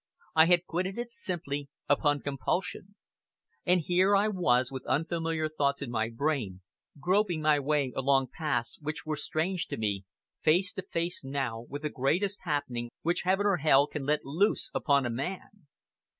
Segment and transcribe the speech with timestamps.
[0.35, 2.95] I had quitted it simply upon compulsion.
[3.67, 6.61] And here I was with unfamiliar thoughts in my brain,
[6.99, 10.05] groping my way along paths which were strange to me,
[10.41, 14.71] face to face now with the greatest happening which Heaven or Hell can let loose
[14.73, 15.67] upon a man.